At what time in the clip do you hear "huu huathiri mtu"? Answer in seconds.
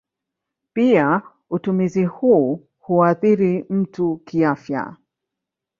2.05-4.17